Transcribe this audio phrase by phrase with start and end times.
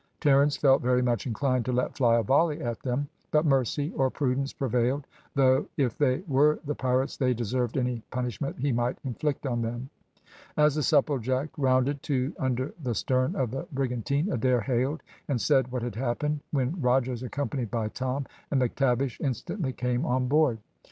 [0.19, 4.09] Terence felt very much inclined to let fly a volley at them, but mercy, or
[4.09, 9.45] prudence, prevailed, though if they were the pirates they deserved any punishment he might inflict
[9.45, 9.91] on them.
[10.57, 15.71] As the Supplejack rounded to under the stern of the brigantine, Adair hailed and said
[15.71, 20.57] what had happened, when Rogers, accompanied by Tom and McTavish, instantly came on board.